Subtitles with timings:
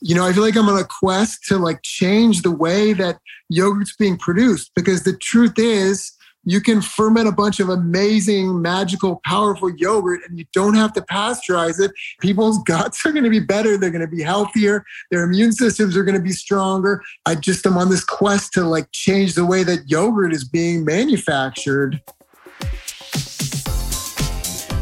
[0.00, 3.18] you know, I feel like I'm on a quest to like change the way that
[3.48, 6.12] yogurt's being produced because the truth is
[6.46, 11.00] you can ferment a bunch of amazing, magical, powerful yogurt and you don't have to
[11.00, 11.90] pasteurize it.
[12.20, 13.78] People's guts are going to be better.
[13.78, 14.84] They're going to be healthier.
[15.10, 17.02] Their immune systems are going to be stronger.
[17.24, 20.84] I just am on this quest to like change the way that yogurt is being
[20.84, 22.02] manufactured.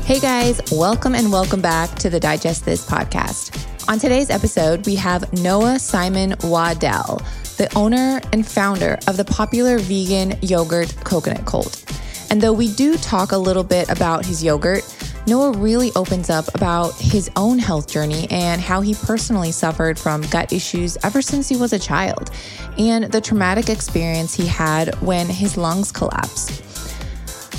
[0.05, 3.72] Hey guys, welcome and welcome back to the Digest This podcast.
[3.89, 7.21] On today's episode, we have Noah Simon Waddell,
[7.59, 11.85] the owner and founder of the popular vegan yogurt Coconut Cult.
[12.31, 14.85] And though we do talk a little bit about his yogurt,
[15.27, 20.23] Noah really opens up about his own health journey and how he personally suffered from
[20.23, 22.31] gut issues ever since he was a child,
[22.79, 26.63] and the traumatic experience he had when his lungs collapsed.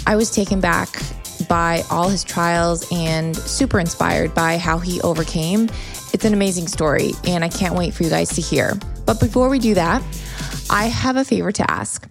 [0.08, 1.02] I was taken back
[1.50, 5.70] by all his trials and super inspired by how he overcame
[6.14, 8.76] it's an amazing story, and I can't wait for you guys to hear.
[9.06, 10.02] But before we do that,
[10.70, 12.08] I have a favor to ask.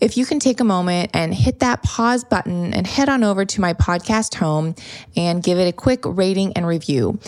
[0.00, 3.44] If you can take a moment and hit that pause button and head on over
[3.44, 4.74] to my podcast home
[5.16, 7.20] and give it a quick rating and review,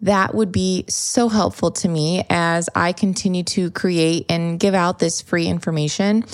[0.00, 4.98] that would be so helpful to me as I continue to create and give out
[4.98, 6.24] this free information.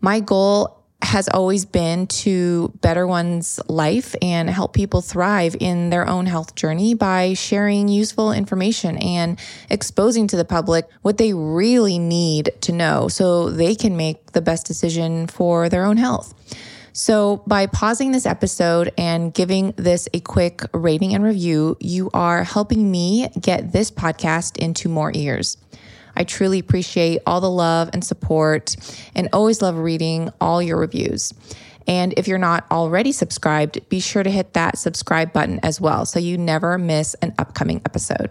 [0.00, 6.08] My goal has always been to better one's life and help people thrive in their
[6.08, 11.98] own health journey by sharing useful information and exposing to the public what they really
[11.98, 16.34] need to know so they can make the best decision for their own health.
[16.94, 22.42] So, by pausing this episode and giving this a quick rating and review, you are
[22.42, 25.58] helping me get this podcast into more ears.
[26.16, 28.76] I truly appreciate all the love and support
[29.14, 31.32] and always love reading all your reviews.
[31.86, 36.04] And if you're not already subscribed, be sure to hit that subscribe button as well
[36.04, 38.30] so you never miss an upcoming episode.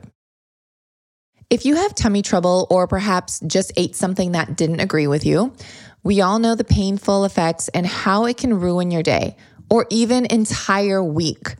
[1.49, 5.53] If you have tummy trouble or perhaps just ate something that didn't agree with you,
[6.03, 9.37] we all know the painful effects and how it can ruin your day
[9.69, 11.55] or even entire week.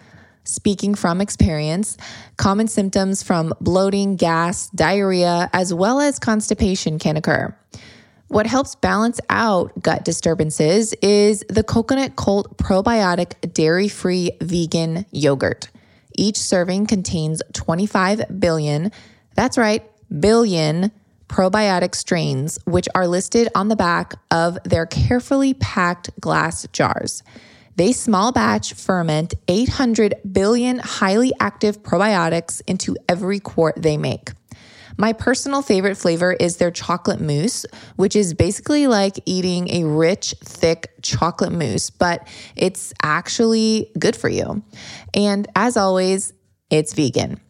[0.46, 1.98] Speaking from experience,
[2.38, 7.56] common symptoms from bloating, gas, diarrhea, as well as constipation can occur.
[8.28, 15.70] What helps balance out gut disturbances is the Coconut Cult Probiotic Dairy Free Vegan Yogurt.
[16.16, 18.92] Each serving contains 25 billion,
[19.36, 19.84] that's right,
[20.20, 20.92] billion
[21.28, 27.24] probiotic strains, which are listed on the back of their carefully packed glass jars.
[27.76, 34.32] They small batch ferment 800 billion highly active probiotics into every quart they make.
[34.98, 37.66] My personal favorite flavor is their chocolate mousse,
[37.98, 42.26] which is basically like eating a rich, thick chocolate mousse, but
[42.56, 44.64] it's actually good for you.
[45.14, 46.32] And as always,
[46.70, 47.42] it's vegan.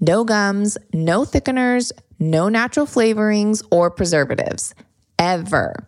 [0.00, 4.74] No gums, no thickeners, no natural flavorings or preservatives.
[5.16, 5.86] Ever.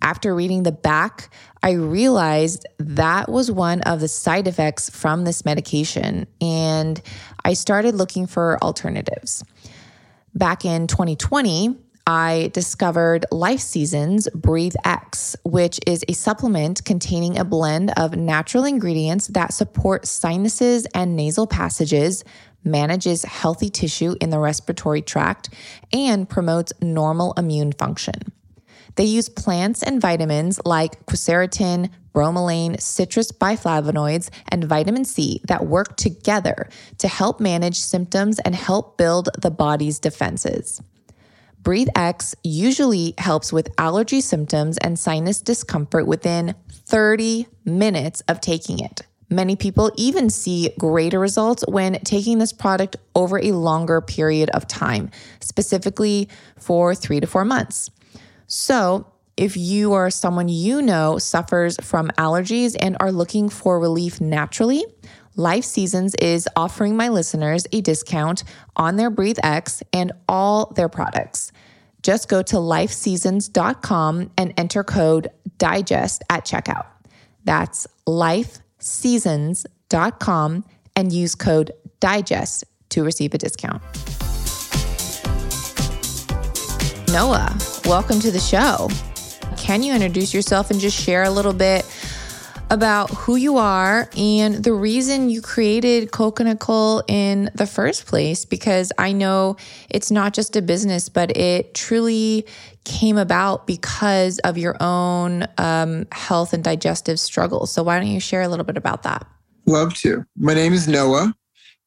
[0.00, 1.30] after reading the back,
[1.62, 7.00] I realized that was one of the side effects from this medication, and
[7.44, 9.42] I started looking for alternatives.
[10.34, 11.76] Back in 2020,
[12.08, 18.64] I discovered Life Seasons Breathe X, which is a supplement containing a blend of natural
[18.64, 22.22] ingredients that support sinuses and nasal passages,
[22.62, 25.48] manages healthy tissue in the respiratory tract,
[25.92, 28.32] and promotes normal immune function.
[28.94, 35.96] They use plants and vitamins like quercetin, bromelain, citrus biflavonoids, and vitamin C that work
[35.96, 40.80] together to help manage symptoms and help build the body's defenses.
[41.66, 48.78] Breathe X usually helps with allergy symptoms and sinus discomfort within 30 minutes of taking
[48.78, 49.02] it.
[49.30, 54.68] Many people even see greater results when taking this product over a longer period of
[54.68, 55.10] time,
[55.40, 57.90] specifically for three to four months.
[58.46, 64.20] So, if you or someone you know suffers from allergies and are looking for relief
[64.20, 64.84] naturally,
[65.38, 68.42] Life Seasons is offering my listeners a discount
[68.74, 71.52] on their Breathe X and all their products.
[72.06, 76.86] Just go to lifeseasons.com and enter code DIGEST at checkout.
[77.42, 80.64] That's lifeseasons.com
[80.94, 83.82] and use code DIGEST to receive a discount.
[87.08, 88.88] Noah, welcome to the show.
[89.56, 91.84] Can you introduce yourself and just share a little bit
[92.70, 98.44] about who you are and the reason you created Coconut Cult in the first place?
[98.44, 99.56] Because I know
[99.88, 102.46] it's not just a business, but it truly
[102.84, 107.72] came about because of your own um, health and digestive struggles.
[107.72, 109.26] So, why don't you share a little bit about that?
[109.66, 110.24] Love to.
[110.36, 111.34] My name is Noah.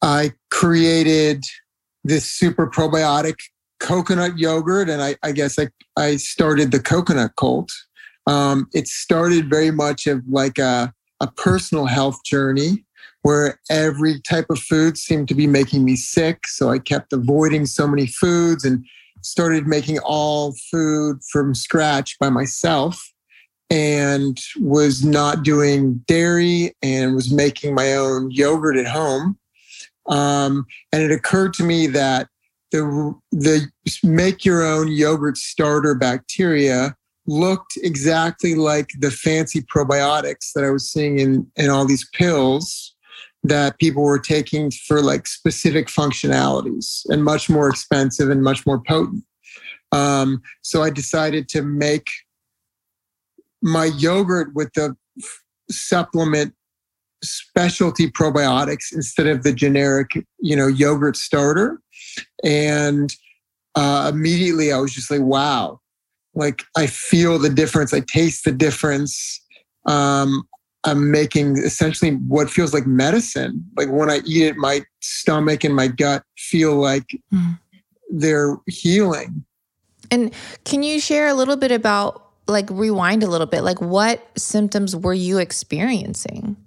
[0.02, 1.44] I created
[2.04, 3.36] this super probiotic
[3.80, 7.72] coconut yogurt, and I, I guess I, I started the coconut cult.
[8.30, 12.86] Um, it started very much of like a, a personal health journey
[13.24, 16.46] where every type of food seemed to be making me sick.
[16.46, 18.86] So I kept avoiding so many foods and
[19.22, 23.12] started making all food from scratch by myself
[23.72, 29.40] and was not doing dairy and was making my own yogurt at home.
[30.08, 32.28] Um, and it occurred to me that
[32.72, 33.68] the the
[34.04, 36.96] make your own yogurt starter bacteria
[37.30, 42.96] looked exactly like the fancy probiotics that I was seeing in in all these pills
[43.44, 48.82] that people were taking for like specific functionalities and much more expensive and much more
[48.82, 49.24] potent.
[49.92, 52.08] Um, so I decided to make
[53.62, 54.96] my yogurt with the
[55.72, 56.54] supplement
[57.24, 61.80] specialty probiotics instead of the generic, you know, yogurt starter.
[62.44, 63.14] And
[63.76, 65.80] uh, immediately I was just like, wow,
[66.40, 67.94] like I feel the difference.
[67.94, 69.40] I taste the difference.
[69.86, 70.44] Um,
[70.86, 73.66] I'm making essentially what feels like medicine.
[73.78, 77.60] Like when I eat it, my stomach and my gut feel like mm.
[78.10, 79.44] they're healing.
[80.12, 80.34] And
[80.66, 83.62] can you share a little bit about, like, rewind a little bit?
[83.62, 86.58] Like, what symptoms were you experiencing?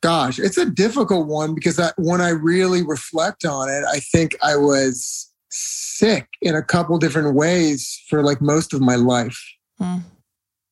[0.00, 4.36] Gosh, it's a difficult one because I, when I really reflect on it, I think
[4.42, 9.40] I was sick in a couple different ways for like most of my life.
[9.80, 10.02] Mm.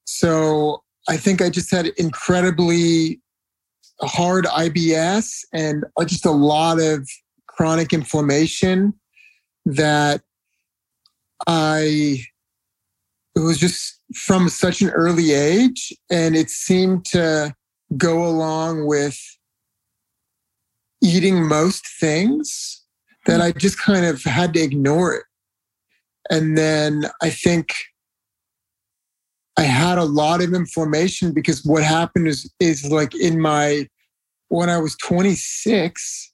[0.05, 3.21] So I think I just had incredibly
[4.01, 7.09] hard IBS and just a lot of
[7.47, 8.95] chronic inflammation
[9.65, 10.23] that
[11.47, 12.25] I
[13.35, 17.55] it was just from such an early age and it seemed to
[17.97, 19.19] go along with
[21.03, 22.82] eating most things
[23.27, 25.25] that I just kind of had to ignore it.
[26.31, 27.73] And then I think
[29.59, 33.87] I had a lot of inflammation because what happened is is like in my
[34.49, 36.33] when I was 26,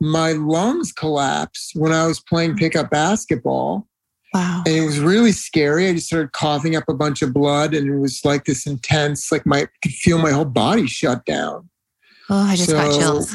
[0.00, 3.86] my lungs collapsed when I was playing pickup basketball.
[4.34, 4.62] Wow.
[4.66, 5.88] And it was really scary.
[5.88, 9.32] I just started coughing up a bunch of blood and it was like this intense,
[9.32, 11.68] like my I could feel my whole body shut down.
[12.30, 13.34] Oh, I just so, got chills.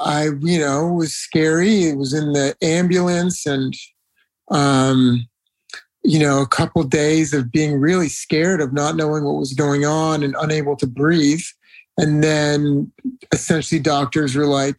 [0.00, 1.84] I, you know, was scary.
[1.84, 3.74] It was in the ambulance and,
[4.50, 5.26] um,
[6.02, 9.84] you know, a couple days of being really scared of not knowing what was going
[9.84, 11.44] on and unable to breathe.
[11.98, 12.90] And then
[13.32, 14.78] essentially doctors were like,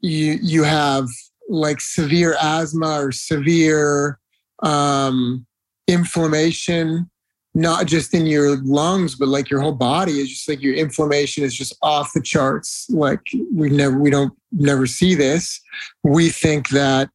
[0.00, 1.06] you, you have
[1.48, 4.18] like severe asthma or severe
[4.62, 5.46] um,
[5.86, 7.10] inflammation
[7.56, 11.42] not just in your lungs, but like your whole body is just like your inflammation
[11.42, 12.84] is just off the charts.
[12.90, 15.58] Like we never, we don't never see this.
[16.04, 17.08] We think that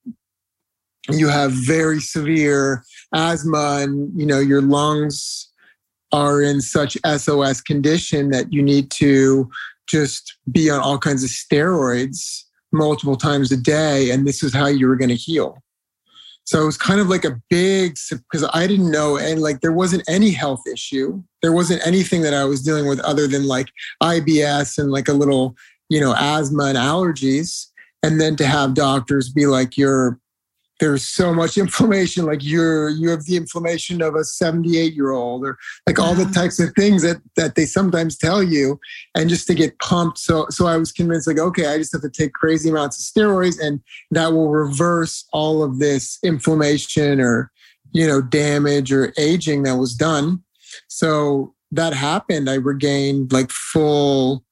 [1.11, 2.83] you have very severe
[3.13, 5.47] asthma and, you know, your lungs
[6.11, 9.47] are in such SOS condition that you need to
[9.85, 14.09] just be on all kinds of steroids multiple times a day.
[14.09, 15.61] And this is how you were going to heal.
[16.51, 19.71] So it was kind of like a big because I didn't know and like there
[19.71, 21.23] wasn't any health issue.
[21.41, 23.69] There wasn't anything that I was dealing with other than like
[24.03, 25.55] IBS and like a little,
[25.87, 27.67] you know, asthma and allergies.
[28.03, 30.19] And then to have doctors be like, you're
[30.81, 35.45] there's so much inflammation like you're you have the inflammation of a 78 year old
[35.45, 35.57] or
[35.87, 38.77] like all the types of things that that they sometimes tell you
[39.15, 40.17] and just to get pumped.
[40.17, 43.23] So so i was convinced like okay i just have to take crazy amounts of
[43.23, 47.51] steroids and that will reverse all of this inflammation or
[47.93, 50.43] you know damage or aging that was done.
[50.87, 52.49] So that happened.
[52.49, 54.43] I regained like full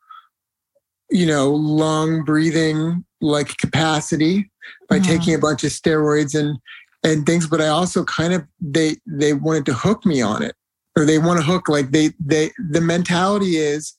[1.12, 4.49] you know, lung breathing like capacity
[4.87, 5.05] by mm-hmm.
[5.05, 6.57] taking a bunch of steroids and
[7.03, 7.47] and things.
[7.47, 10.55] But I also kind of they they wanted to hook me on it,
[10.95, 13.95] or they want to hook like they they the mentality is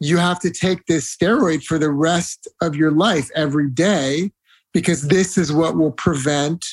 [0.00, 4.30] you have to take this steroid for the rest of your life every day
[4.72, 6.64] because this is what will prevent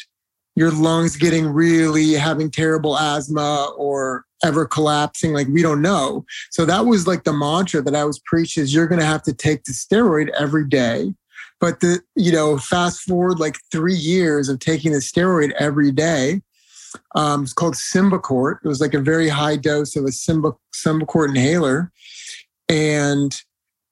[0.56, 6.66] your lungs getting really having terrible asthma or ever collapsing like we don't know so
[6.66, 9.34] that was like the mantra that i was preaching is you're going to have to
[9.34, 11.14] take the steroid every day
[11.64, 16.42] but the you know fast forward like three years of taking the steroid every day
[17.16, 18.58] um, it's called Symbicort.
[18.64, 21.92] It was like a very high dose of a Symb- Symbicort inhaler.
[22.70, 23.36] And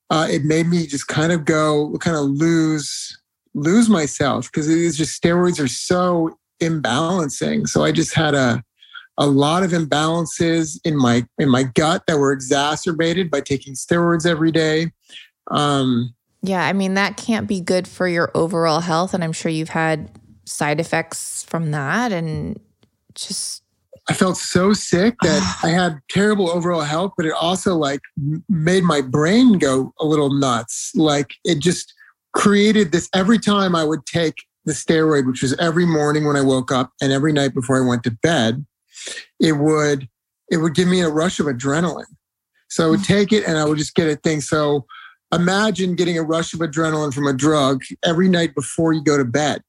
[0.09, 3.17] uh, it made me just kind of go, kind of lose
[3.53, 7.67] lose myself because it is just steroids are so imbalancing.
[7.67, 8.63] So I just had a
[9.17, 14.25] a lot of imbalances in my in my gut that were exacerbated by taking steroids
[14.25, 14.91] every day.
[15.49, 19.51] Um, yeah, I mean that can't be good for your overall health, and I'm sure
[19.51, 20.09] you've had
[20.45, 22.59] side effects from that, and
[23.13, 23.63] just
[24.09, 28.01] I felt so sick that I had terrible overall health, but it also like
[28.49, 30.91] made my brain go a little nuts.
[30.95, 31.93] Like it just
[32.33, 36.41] created this every time I would take the steroid, which was every morning when I
[36.41, 38.65] woke up and every night before I went to bed,
[39.39, 40.07] it would
[40.49, 42.03] it would give me a rush of adrenaline.
[42.69, 43.05] So I would mm.
[43.05, 44.41] take it and I would just get a thing.
[44.41, 44.85] So
[45.33, 49.25] imagine getting a rush of adrenaline from a drug every night before you go to
[49.25, 49.61] bed,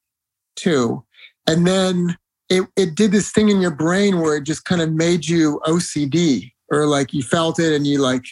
[0.55, 1.03] too.
[1.47, 2.17] And then
[2.49, 5.59] it, it did this thing in your brain where it just kind of made you
[5.65, 8.23] OCD or like you felt it and you like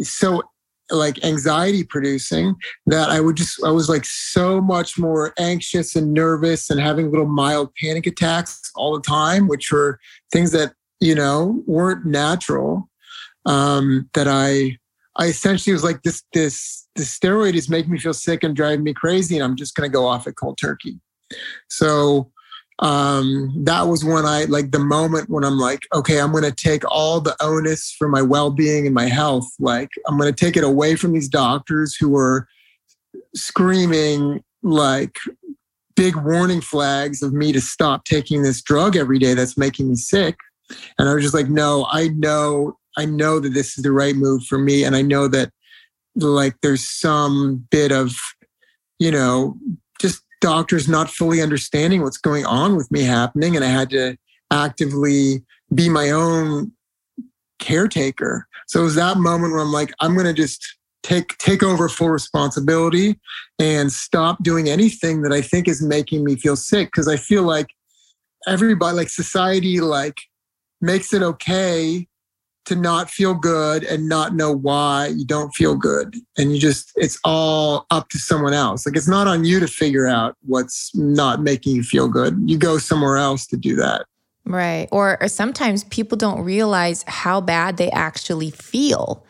[0.00, 0.42] so
[0.90, 2.54] like anxiety producing
[2.86, 7.10] that I would just I was like so much more anxious and nervous and having
[7.10, 9.98] little mild panic attacks all the time, which were
[10.32, 12.88] things that you know weren't natural.
[13.46, 14.78] Um, that I
[15.16, 18.84] I essentially was like this this this steroid is making me feel sick and driving
[18.84, 21.00] me crazy, and I'm just going to go off at cold turkey.
[21.68, 22.30] So
[22.80, 26.52] um, that was when I like the moment when I'm like, okay, I'm going to
[26.52, 29.46] take all the onus for my well being and my health.
[29.60, 32.48] Like, I'm going to take it away from these doctors who are
[33.34, 35.16] screaming like
[35.94, 39.94] big warning flags of me to stop taking this drug every day that's making me
[39.94, 40.36] sick.
[40.98, 44.14] And I was just like, no, I know, I know that this is the right
[44.14, 44.84] move for me.
[44.84, 45.50] And I know that
[46.16, 48.14] like there's some bit of,
[48.98, 49.58] you know,
[50.00, 53.56] just doctors not fully understanding what's going on with me happening.
[53.56, 54.16] And I had to
[54.50, 56.72] actively be my own
[57.58, 58.46] caretaker.
[58.68, 60.64] So it was that moment where I'm like, I'm going to just
[61.02, 63.20] take take over full responsibility
[63.58, 67.42] and stop doing anything that I think is making me feel sick because I feel
[67.42, 67.68] like
[68.48, 70.18] everybody like society like
[70.80, 72.08] makes it okay
[72.66, 76.16] to not feel good and not know why you don't feel good.
[76.36, 78.86] And you just, it's all up to someone else.
[78.86, 82.38] Like it's not on you to figure out what's not making you feel good.
[82.46, 84.06] You go somewhere else to do that.
[84.46, 84.88] Right.
[84.92, 89.24] Or, or sometimes people don't realize how bad they actually feel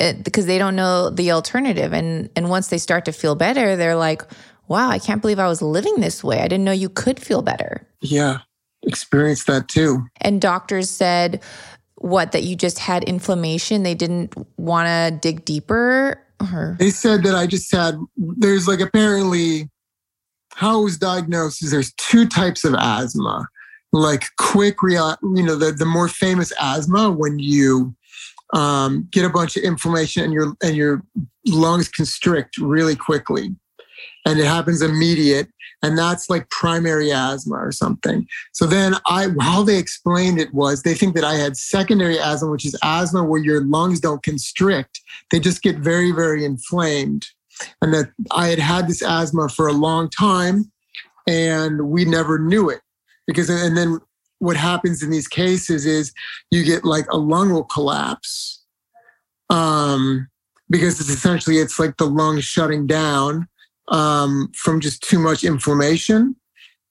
[0.00, 1.92] eh, because they don't know the alternative.
[1.92, 4.22] And, and once they start to feel better, they're like,
[4.68, 6.40] wow, I can't believe I was living this way.
[6.40, 7.88] I didn't know you could feel better.
[8.00, 8.40] Yeah
[8.82, 10.06] experienced that too.
[10.20, 11.42] And doctors said,
[11.98, 13.82] what that you just had inflammation?
[13.82, 16.22] They didn't want to dig deeper?
[16.40, 19.68] Or they said that i just had there's like apparently
[20.58, 23.46] how it was diagnosed is there's two types of asthma.
[23.92, 27.94] Like quick real you know the, the more famous asthma when you
[28.52, 31.02] um, get a bunch of inflammation and your and your
[31.46, 33.54] lungs constrict really quickly
[34.28, 35.48] and it happens immediate
[35.82, 38.26] and that's like primary asthma or something.
[38.52, 42.50] So then I, how they explained it was they think that I had secondary asthma,
[42.50, 45.00] which is asthma where your lungs don't constrict.
[45.30, 47.26] They just get very, very inflamed.
[47.80, 50.70] And that I had had this asthma for a long time
[51.26, 52.80] and we never knew it
[53.26, 53.98] because, and then
[54.40, 56.12] what happens in these cases is
[56.50, 58.62] you get like a lung will collapse.
[59.50, 60.28] Um,
[60.70, 63.48] because it's essentially it's like the lungs shutting down
[63.90, 66.36] um, from just too much inflammation.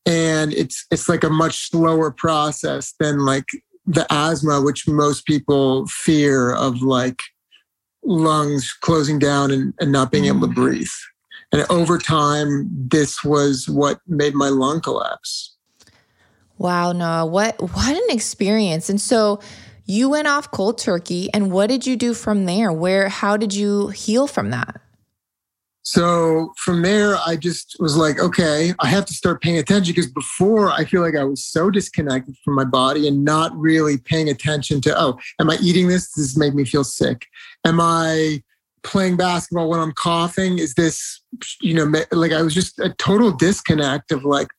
[0.06, 3.46] And it's it's like a much slower process than like
[3.86, 7.20] the asthma, which most people fear of like
[8.04, 10.56] lungs closing down and, and not being able to mm.
[10.56, 10.88] breathe.
[11.52, 15.56] And over time, this was what made my lung collapse.
[16.58, 18.90] Wow, Noah, what what an experience.
[18.90, 19.40] And so
[19.86, 22.72] you went off cold turkey and what did you do from there?
[22.72, 24.82] Where how did you heal from that?
[25.90, 30.12] So from there, I just was like, okay, I have to start paying attention because
[30.12, 34.28] before I feel like I was so disconnected from my body and not really paying
[34.28, 36.12] attention to, oh, am I eating this?
[36.12, 37.26] Does this make me feel sick?
[37.66, 38.44] Am I
[38.84, 41.22] playing basketball when I'm coughing is this,
[41.62, 44.50] you know, like I was just a total disconnect of like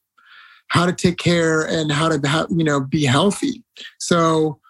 [0.69, 3.63] how to take care and how to, you know, be healthy.
[3.99, 4.61] So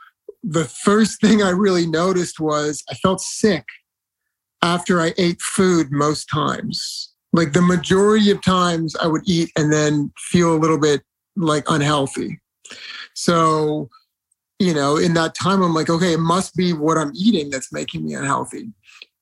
[0.42, 3.64] the first thing I really noticed was I felt sick
[4.62, 7.12] after I ate food most times.
[7.32, 11.02] Like the majority of times I would eat and then feel a little bit
[11.36, 12.40] like unhealthy.
[13.14, 13.90] So,
[14.58, 17.72] you know, in that time, I'm like, okay, it must be what I'm eating that's
[17.72, 18.72] making me unhealthy.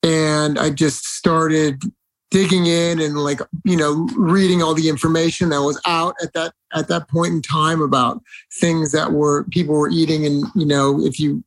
[0.03, 1.81] And I just started
[2.29, 6.53] digging in and like you know reading all the information that was out at that
[6.73, 8.21] at that point in time about
[8.59, 11.41] things that were people were eating and you know if you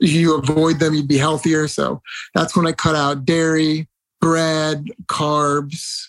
[0.00, 2.00] you avoid them you'd be healthier so
[2.34, 3.88] that's when i cut out dairy
[4.20, 6.02] bread carbs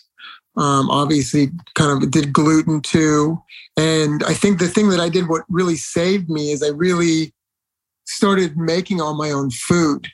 [0.56, 3.40] um, obviously kind of did gluten too
[3.76, 7.32] and i think the thing that i did what really saved me is i really
[8.06, 10.08] started making all my own food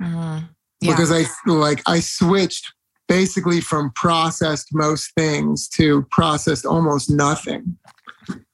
[0.00, 0.40] uh,
[0.80, 0.92] yeah.
[0.92, 2.72] because i like i switched
[3.08, 7.76] basically from processed most things to processed almost nothing.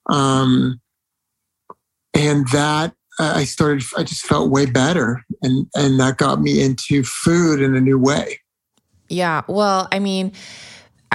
[0.08, 0.80] Um,
[2.14, 2.94] and that
[3.30, 5.24] I started, I just felt way better.
[5.42, 8.40] And, and that got me into food in a new way.
[9.08, 9.42] Yeah.
[9.46, 10.32] Well, I mean,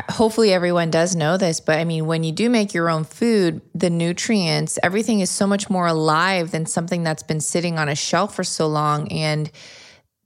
[0.09, 3.61] hopefully everyone does know this, but I mean, when you do make your own food,
[3.73, 7.95] the nutrients, everything is so much more alive than something that's been sitting on a
[7.95, 9.11] shelf for so long.
[9.11, 9.49] And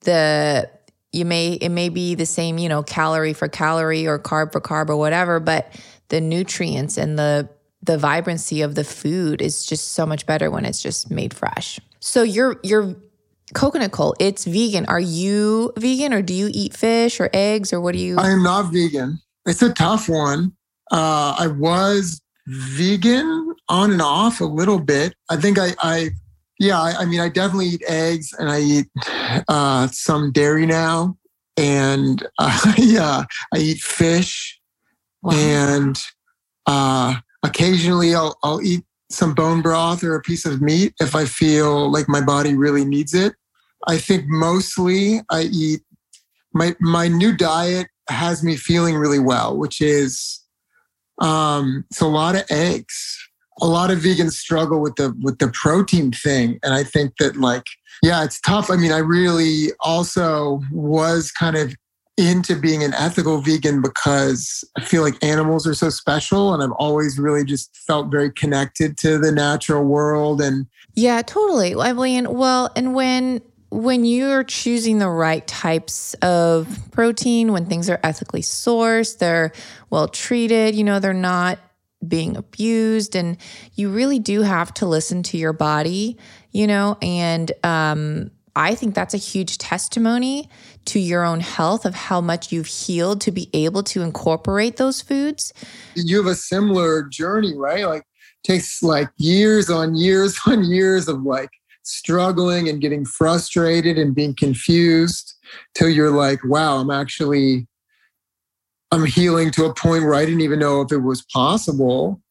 [0.01, 0.69] the
[1.11, 4.61] you may it may be the same you know calorie for calorie or carb for
[4.61, 5.71] carb or whatever but
[6.09, 7.47] the nutrients and the
[7.83, 11.79] the vibrancy of the food is just so much better when it's just made fresh.
[11.99, 12.95] So your your
[13.53, 14.85] coconut cult it's vegan.
[14.85, 18.17] Are you vegan or do you eat fish or eggs or what do you?
[18.17, 19.19] I am not vegan.
[19.45, 20.53] It's a tough one.
[20.91, 25.15] Uh, i was vegan on and off a little bit.
[25.29, 26.09] I think i i
[26.59, 28.87] yeah, I, I, mean, I definitely eat eggs and I eat
[29.47, 31.17] uh, some dairy now,
[31.57, 34.59] and uh, yeah, I eat fish,
[35.23, 35.33] wow.
[35.33, 35.99] and
[36.67, 41.25] uh, occasionally I'll I'll eat some bone broth or a piece of meat if I
[41.25, 43.33] feel like my body really needs it.
[43.87, 45.81] I think mostly I eat
[46.53, 50.41] my my new diet has me feeling really well, which is
[51.19, 53.17] um, it's a lot of eggs.
[53.61, 56.59] A lot of vegans struggle with the with the protein thing.
[56.63, 57.65] And i think that like
[58.01, 58.71] yeah it's tough.
[58.71, 61.75] I mean i really also was kind of
[62.17, 66.71] into being an ethical vegan because i feel like animals are so special and i've
[66.73, 72.33] always really just felt very connected to the natural world and yeah totally Evelyn.
[72.33, 78.41] well and when when you're choosing the right types of protein when things are ethically
[78.41, 79.53] sourced they're
[79.89, 81.57] well treated you know they're not
[82.05, 83.37] being abused and
[83.75, 86.17] you really do have to listen to your body
[86.51, 90.49] you know and um, i think that's a huge testimony
[90.85, 95.01] to your own health of how much you've healed to be able to incorporate those
[95.01, 95.53] foods
[95.95, 98.03] you have a similar journey right like
[98.43, 101.49] takes like years on years on years of like
[101.83, 105.33] struggling and getting frustrated and being confused
[105.73, 107.67] till you're like wow i'm actually
[108.91, 112.21] I'm healing to a point where I didn't even know if it was possible.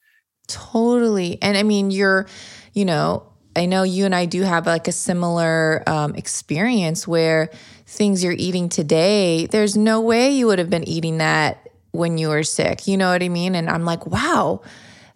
[0.46, 1.38] Totally.
[1.40, 2.26] And I mean, you're,
[2.74, 7.50] you know, I know you and I do have like a similar um, experience where
[7.90, 12.28] things you're eating today, there's no way you would have been eating that when you
[12.28, 12.86] were sick.
[12.86, 13.56] You know what I mean?
[13.56, 14.62] And I'm like, wow,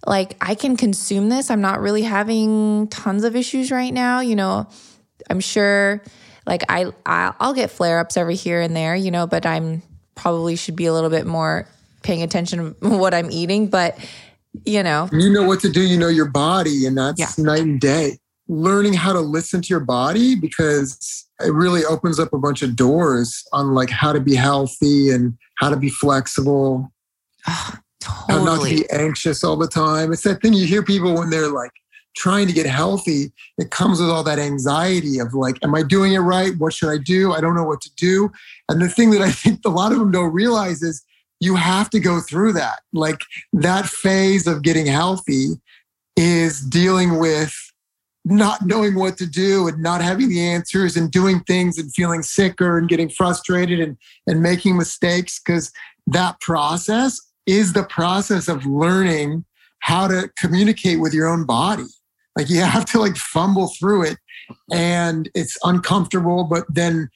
[0.06, 1.50] like I can consume this.
[1.50, 4.20] I'm not really having tons of issues right now.
[4.20, 4.66] You know,
[5.30, 6.02] I'm sure
[6.46, 9.82] like I, I'll get flare ups every here and there, you know, but I'm
[10.16, 11.68] probably should be a little bit more
[12.02, 13.96] paying attention to what I'm eating, but
[14.64, 15.08] you know.
[15.12, 17.30] You know what to do, you know your body, and that's yeah.
[17.38, 18.18] night and day.
[18.48, 22.76] Learning how to listen to your body because it really opens up a bunch of
[22.76, 26.92] doors on like how to be healthy and how to be flexible.
[27.48, 28.38] Oh, totally.
[28.38, 30.12] How not to be anxious all the time.
[30.12, 31.72] It's that thing you hear people when they're like
[32.16, 36.12] trying to get healthy, it comes with all that anxiety of like, am I doing
[36.12, 36.52] it right?
[36.58, 37.32] What should I do?
[37.32, 38.30] I don't know what to do.
[38.68, 41.04] And the thing that I think a lot of them don't realize is
[41.40, 42.80] you have to go through that.
[42.92, 43.20] Like
[43.52, 45.48] that phase of getting healthy
[46.16, 47.52] is dealing with
[48.24, 52.22] not knowing what to do and not having the answers and doing things and feeling
[52.22, 55.70] sicker and getting frustrated and, and making mistakes because
[56.06, 59.44] that process is the process of learning
[59.80, 61.84] how to communicate with your own body
[62.36, 64.18] like you have to like fumble through it
[64.72, 67.08] and it's uncomfortable, but then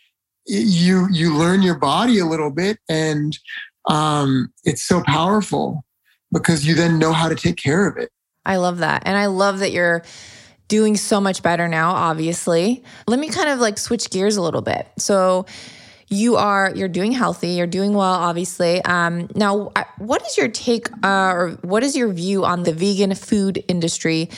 [0.47, 3.39] you you learn your body a little bit and
[3.87, 5.85] um, it's so powerful
[6.33, 8.11] because you then know how to take care of it.
[8.47, 9.03] I love that.
[9.05, 10.03] And I love that you're
[10.69, 12.85] doing so much better now, obviously.
[13.07, 14.87] Let me kind of like switch gears a little bit.
[14.99, 15.47] So
[16.09, 20.89] you are you're doing healthy you're doing well obviously um, now what is your take
[21.05, 24.29] uh, or what is your view on the vegan food industry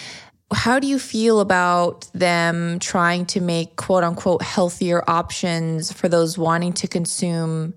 [0.53, 6.37] how do you feel about them trying to make quote unquote healthier options for those
[6.37, 7.73] wanting to consume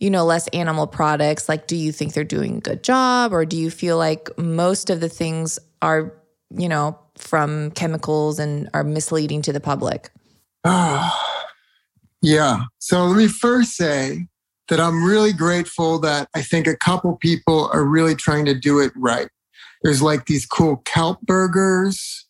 [0.00, 3.44] you know less animal products like do you think they're doing a good job or
[3.44, 6.14] do you feel like most of the things are
[6.56, 10.10] you know from chemicals and are misleading to the public
[12.22, 12.64] Yeah.
[12.78, 14.26] So let me first say
[14.68, 18.80] that I'm really grateful that I think a couple people are really trying to do
[18.80, 19.28] it right.
[19.82, 22.26] There's like these cool kelp burgers.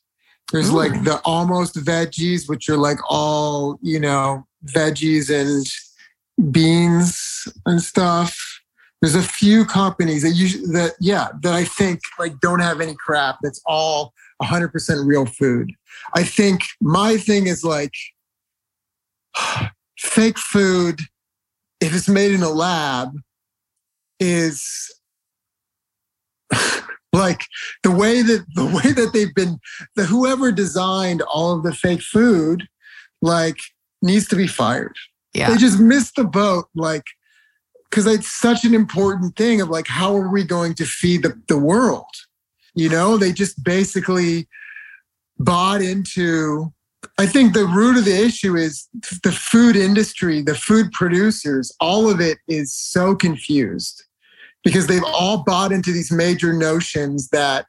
[0.52, 0.76] There's Ooh.
[0.76, 8.36] like the almost veggies, which are like all, you know, veggies and beans and stuff.
[9.00, 12.96] There's a few companies that you that yeah, that I think like don't have any
[12.98, 13.38] crap.
[13.42, 15.72] That's all 100% real food.
[16.14, 17.94] I think my thing is like
[19.98, 21.00] fake food,
[21.80, 23.12] if it's made in a lab,
[24.18, 24.92] is
[27.12, 27.42] like
[27.82, 29.58] the way that the way that they've been
[29.94, 32.66] the whoever designed all of the fake food
[33.22, 33.58] like
[34.02, 34.96] needs to be fired
[35.34, 35.50] yeah.
[35.50, 37.04] they just missed the boat like
[37.90, 41.40] because it's such an important thing of like how are we going to feed the,
[41.48, 42.06] the world
[42.76, 44.46] you know they just basically
[45.38, 46.72] bought into
[47.18, 48.88] I think the root of the issue is
[49.22, 54.04] the food industry, the food producers, all of it is so confused
[54.64, 57.66] because they've all bought into these major notions that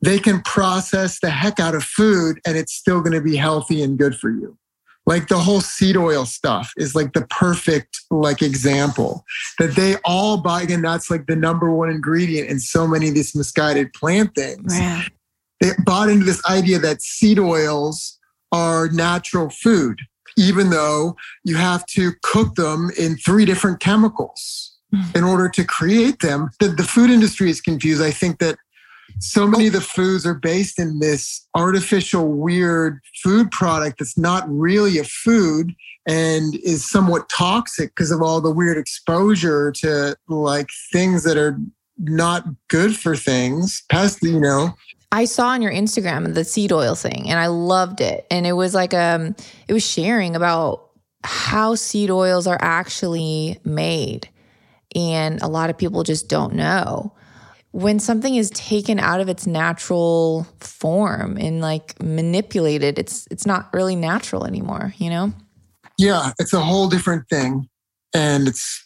[0.00, 3.82] they can process the heck out of food and it's still going to be healthy
[3.82, 4.56] and good for you.
[5.08, 9.24] Like the whole seed oil stuff is like the perfect like example
[9.58, 13.14] that they all buy and that's like the number one ingredient in so many of
[13.14, 14.78] these misguided plant things.
[15.62, 18.18] They bought into this idea that seed oils
[18.52, 19.98] are natural food,
[20.36, 25.00] even though you have to cook them in three different chemicals hmm.
[25.14, 26.50] in order to create them.
[26.60, 28.02] The, the food industry is confused.
[28.02, 28.58] I think that
[29.20, 34.44] so many of the foods are based in this artificial, weird food product that's not
[34.48, 35.74] really a food
[36.06, 41.58] and is somewhat toxic because of all the weird exposure to like things that are
[41.98, 44.72] not good for things past you know
[45.10, 48.26] I saw on your Instagram the seed oil thing and I loved it.
[48.30, 49.34] And it was like um
[49.66, 50.90] it was sharing about
[51.24, 54.28] how seed oils are actually made.
[54.94, 57.14] And a lot of people just don't know.
[57.72, 63.72] When something is taken out of its natural form and like manipulated, it's it's not
[63.74, 65.32] really natural anymore, you know?
[65.98, 67.68] Yeah, it's a whole different thing.
[68.14, 68.84] And it's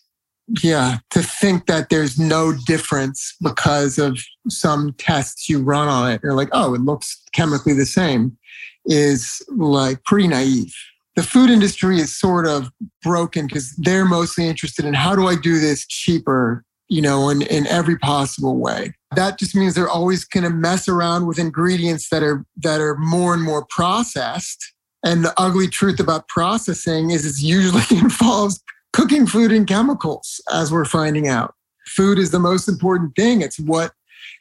[0.63, 4.19] yeah, to think that there's no difference because of
[4.49, 8.37] some tests you run on it, you're like, oh, it looks chemically the same,
[8.85, 10.75] is like pretty naive.
[11.15, 12.71] The food industry is sort of
[13.03, 17.43] broken because they're mostly interested in how do I do this cheaper, you know, in,
[17.43, 18.95] in every possible way.
[19.15, 22.97] That just means they're always going to mess around with ingredients that are that are
[22.97, 24.73] more and more processed.
[25.05, 30.71] And the ugly truth about processing is it usually involves cooking food in chemicals, as
[30.71, 31.55] we're finding out.
[31.87, 33.41] Food is the most important thing.
[33.41, 33.93] It's what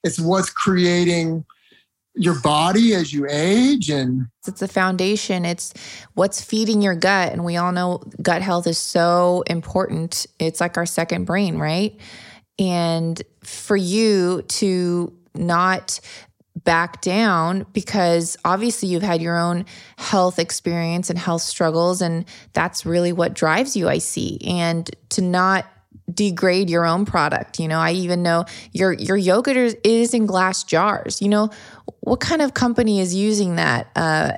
[0.03, 1.45] it's what's creating
[2.15, 5.73] your body as you age and it's the foundation it's
[6.13, 10.75] what's feeding your gut and we all know gut health is so important it's like
[10.75, 11.97] our second brain right
[12.61, 15.99] and for you to not
[16.55, 19.65] back down because obviously you've had your own
[19.97, 24.39] health experience and health struggles and that's really what drives you I see.
[24.45, 25.65] And to not
[26.13, 28.43] degrade your own product you know I even know
[28.73, 31.21] your your yogurt is in glass jars.
[31.21, 31.49] You know
[32.01, 34.33] what kind of company is using that uh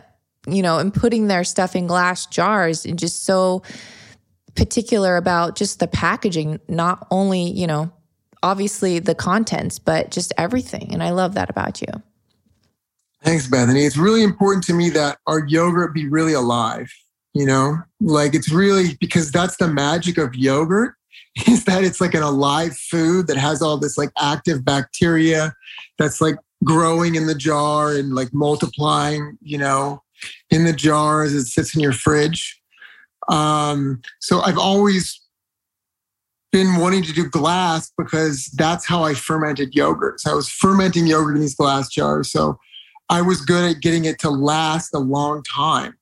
[0.47, 3.63] you know and putting their stuff in glass jars and just so
[4.55, 7.91] particular about just the packaging not only you know
[8.43, 10.89] obviously the contents, but just everything.
[10.93, 11.87] And I love that about you.
[13.23, 13.85] Thanks, Bethany.
[13.85, 16.91] It's really important to me that our yogurt be really alive.
[17.33, 20.93] You know, like it's really because that's the magic of yogurt
[21.47, 25.55] is that it's like an alive food that has all this like active bacteria
[25.97, 30.03] that's like growing in the jar and like multiplying, you know,
[30.51, 32.61] in the jar as it sits in your fridge.
[33.29, 35.22] Um, so I've always
[36.53, 40.21] been wanting to do glass because that's how I fermented yogurt.
[40.21, 42.31] So I was fermenting yogurt in these glass jars.
[42.31, 42.59] So
[43.09, 45.95] I was good at getting it to last a long time.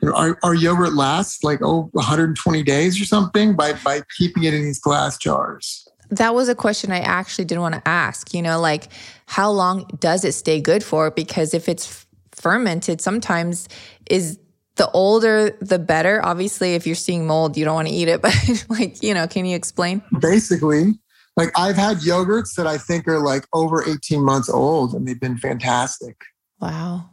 [0.00, 4.44] You know, our, our yogurt lasts like oh 120 days or something by by keeping
[4.44, 5.86] it in these glass jars.
[6.10, 8.32] That was a question I actually didn't want to ask.
[8.32, 8.88] You know, like
[9.26, 11.10] how long does it stay good for?
[11.10, 13.68] Because if it's fermented, sometimes
[14.10, 14.38] is
[14.78, 16.24] the older the better.
[16.24, 18.34] Obviously, if you're seeing mold, you don't want to eat it, but
[18.68, 20.02] like, you know, can you explain?
[20.20, 20.98] Basically,
[21.36, 25.20] like I've had yogurts that I think are like over 18 months old and they've
[25.20, 26.16] been fantastic.
[26.60, 27.10] Wow.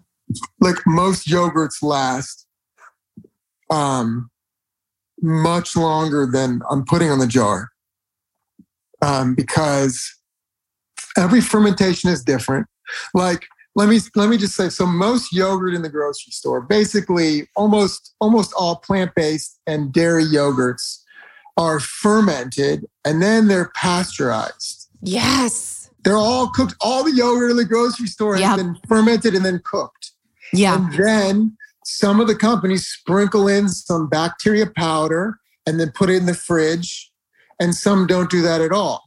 [0.60, 2.48] Like most yogurts last
[3.70, 4.30] um
[5.22, 7.70] much longer than I'm putting on the jar.
[9.02, 10.12] Um, because
[11.18, 12.68] every fermentation is different.
[13.14, 13.46] Like
[13.76, 18.16] let me let me just say so most yogurt in the grocery store basically almost
[18.22, 21.02] almost all plant-based and dairy yogurts
[21.58, 24.90] are fermented and then they're pasteurized.
[25.02, 25.90] Yes.
[26.04, 26.76] They're all cooked.
[26.82, 28.46] All the yogurt in the grocery store Yep.
[28.46, 30.12] has been fermented and then cooked.
[30.54, 30.76] Yeah.
[30.76, 36.18] And then some of the companies sprinkle in some bacteria powder and then put it
[36.18, 37.12] in the fridge
[37.60, 39.05] and some don't do that at all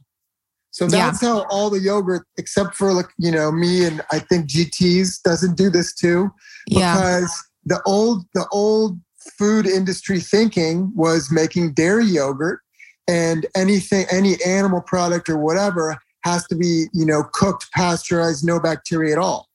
[0.87, 1.07] so Yeah.
[1.07, 5.19] that's how all the yogurt, except for like, you know, me and I think GT's
[5.19, 6.31] doesn't do this too.
[6.67, 7.31] yeah Because
[7.65, 8.97] the old the old
[9.37, 12.61] food industry thinking was making dairy yogurt
[13.07, 18.59] and anything, any animal product or whatever has to be, you know, cooked, pasteurized, no
[18.59, 19.49] bacteria at all.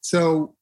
[0.00, 0.54] So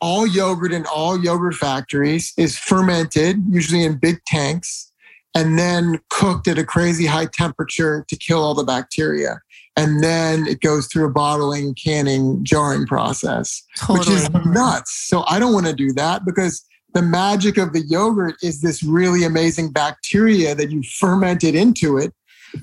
[0.00, 4.92] all yogurt in all yogurt factories is fermented, usually in big tanks,
[5.34, 9.40] and then cooked at a crazy high temperature to kill all the bacteria.
[9.76, 15.06] And then it goes through a bottling, canning, jarring process, which is nuts.
[15.08, 18.84] So I don't want to do that because the magic of the yogurt is this
[18.84, 22.14] really amazing bacteria that you fermented into it.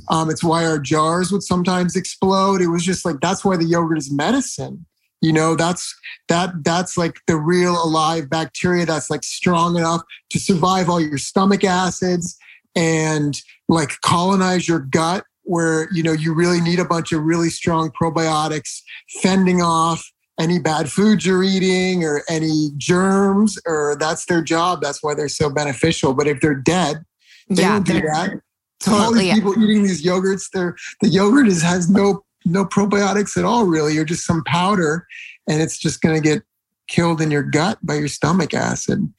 [0.07, 2.61] Um, it's why our jars would sometimes explode.
[2.61, 4.85] It was just like that's why the yogurt is medicine.
[5.19, 5.93] You know, that's
[6.29, 11.17] that that's like the real alive bacteria that's like strong enough to survive all your
[11.17, 12.37] stomach acids
[12.73, 17.49] and like colonize your gut where you know you really need a bunch of really
[17.49, 18.79] strong probiotics
[19.21, 20.01] fending off
[20.39, 24.79] any bad foods you're eating or any germs or that's their job.
[24.81, 26.13] That's why they're so beneficial.
[26.13, 27.03] But if they're dead
[27.49, 28.39] they yeah don't do that.
[28.79, 33.35] So all these people eating these yogurts they're the yogurt is has no no probiotics
[33.37, 33.97] at all really.
[33.97, 35.05] Or just some powder
[35.49, 36.43] and it's just going to get
[36.87, 39.13] killed in your gut by your stomach acid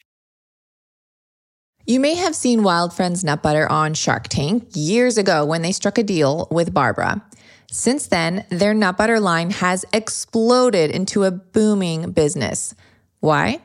[1.85, 5.73] You may have seen Wild Friends nut butter on Shark Tank years ago when they
[5.73, 7.25] struck a deal with Barbara.
[7.73, 12.77] Since then, their nut butter line has exploded into a booming business.
[13.19, 13.63] Why?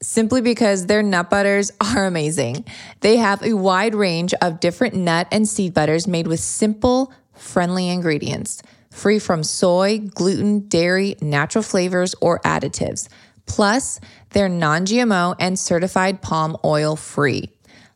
[0.00, 2.64] Simply because their nut butters are amazing.
[3.00, 7.88] They have a wide range of different nut and seed butters made with simple, friendly
[7.88, 13.08] ingredients, free from soy, gluten, dairy, natural flavors, or additives.
[13.48, 13.98] Plus,
[14.30, 17.50] they're non GMO and certified palm oil free.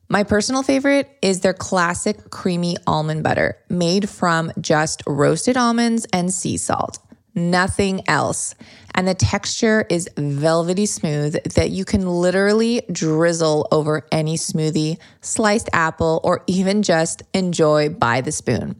[0.09, 6.33] My personal favorite is their classic creamy almond butter made from just roasted almonds and
[6.33, 6.99] sea salt.
[7.35, 8.55] Nothing else.
[8.95, 15.71] And the texture is velvety smooth that you can literally drizzle over any smoothie, sliced
[15.73, 18.77] apple, or even just enjoy by the spoon.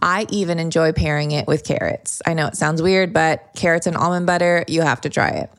[0.00, 2.22] I even enjoy pairing it with carrots.
[2.26, 5.50] I know it sounds weird, but carrots and almond butter, you have to try it.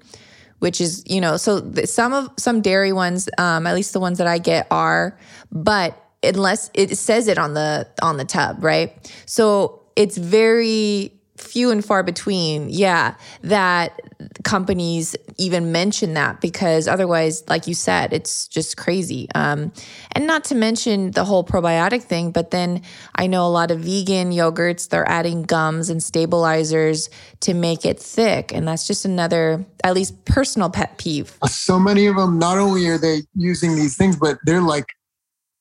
[0.60, 4.18] which is you know so some of some dairy ones um, at least the ones
[4.18, 5.18] that i get are
[5.52, 9.12] but unless it says it on the on the tub right?
[9.26, 14.00] So it's very few and far between yeah that
[14.44, 19.28] companies even mention that because otherwise like you said it's just crazy.
[19.36, 19.72] Um,
[20.14, 22.82] and not to mention the whole probiotic thing but then
[23.16, 27.10] i know a lot of vegan yogurts they're adding gums and stabilizers
[27.44, 28.54] to make it thick.
[28.54, 31.38] And that's just another at least personal pet peeve.
[31.48, 34.86] So many of them not only are they using these things but they're like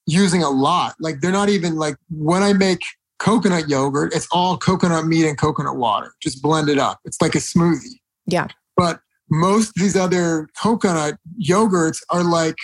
[0.06, 0.94] using a lot.
[1.00, 2.80] Like they're not even like when i make
[3.18, 6.12] coconut yogurt it's all coconut meat and coconut water.
[6.20, 7.00] Just blended up.
[7.04, 7.98] It's like a smoothie.
[8.26, 12.56] Yeah but most of these other coconut yogurts are like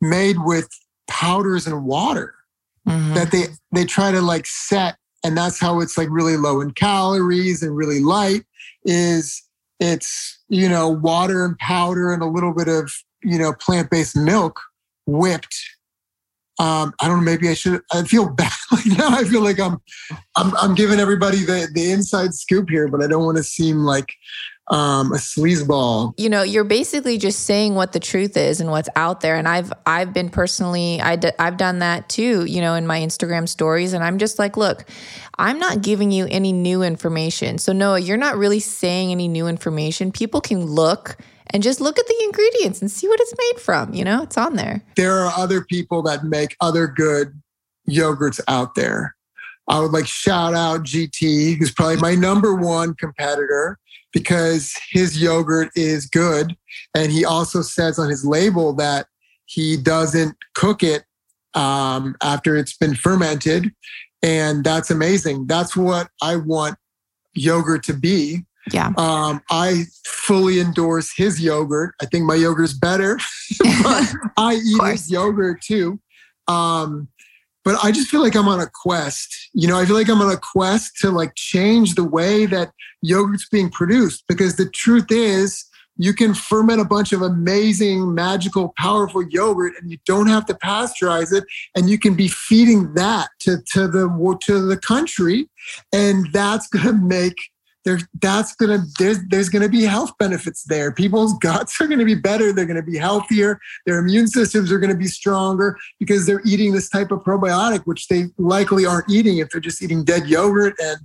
[0.00, 0.68] made with
[1.08, 2.34] powders and water
[2.88, 3.14] mm-hmm.
[3.14, 6.72] that they they try to like set and that's how it's like really low in
[6.72, 8.44] calories and really light
[8.84, 9.42] is
[9.78, 14.60] it's you know water and powder and a little bit of you know plant-based milk
[15.06, 15.56] whipped
[16.60, 17.24] um, I don't know.
[17.24, 17.80] Maybe I should.
[17.90, 18.52] I feel bad.
[18.70, 19.78] Like now, I feel like I'm,
[20.36, 23.78] I'm, I'm giving everybody the the inside scoop here, but I don't want to seem
[23.78, 24.12] like
[24.70, 26.14] um, a sleazeball.
[26.16, 29.36] You know, you're basically just saying what the truth is and what's out there.
[29.36, 32.44] And I've I've been personally I d- I've done that too.
[32.44, 34.84] You know, in my Instagram stories, and I'm just like, look,
[35.38, 37.58] I'm not giving you any new information.
[37.58, 40.12] So Noah, you're not really saying any new information.
[40.12, 41.16] People can look
[41.52, 43.92] and just look at the ingredients and see what it's made from.
[43.92, 44.82] You know, it's on there.
[44.94, 47.40] There are other people that make other good
[47.88, 49.16] yogurts out there.
[49.66, 53.78] I would like shout out GT, who's probably my number one competitor
[54.12, 56.56] because his yogurt is good.
[56.94, 59.06] And he also says on his label that
[59.46, 61.04] he doesn't cook it
[61.54, 63.72] um, after it's been fermented.
[64.22, 65.46] And that's amazing.
[65.46, 66.76] That's what I want
[67.34, 68.44] yogurt to be.
[68.72, 68.92] Yeah.
[68.96, 71.94] Um, I fully endorse his yogurt.
[72.00, 73.18] I think my yogurt is better,
[73.82, 75.98] but I eat his yogurt too.
[76.46, 77.08] Um,
[77.64, 79.50] but I just feel like I'm on a quest.
[79.52, 82.72] You know, I feel like I'm on a quest to like change the way that
[83.02, 88.72] yogurt's being produced because the truth is you can ferment a bunch of amazing, magical,
[88.78, 91.44] powerful yogurt and you don't have to pasteurize it.
[91.76, 95.50] And you can be feeding that to, to the to the country.
[95.92, 97.36] And that's gonna make
[97.84, 100.92] there that's gonna there's there's gonna be health benefits there.
[100.92, 102.52] People's guts are gonna be better.
[102.52, 103.58] They're gonna be healthier.
[103.86, 108.08] Their immune systems are gonna be stronger because they're eating this type of probiotic, which
[108.08, 110.74] they likely aren't eating if they're just eating dead yogurt.
[110.78, 110.98] And